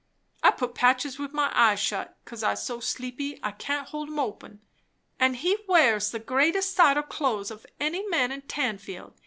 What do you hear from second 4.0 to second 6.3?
'em open. An' he wears the